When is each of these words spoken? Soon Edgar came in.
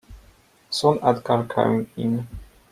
Soon 0.71 0.97
Edgar 1.03 1.43
came 1.47 1.87
in. 1.95 2.27